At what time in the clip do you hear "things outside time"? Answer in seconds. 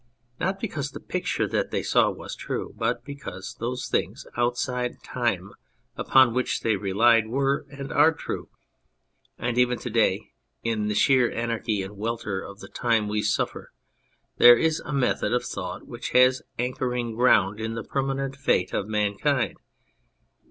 3.87-5.51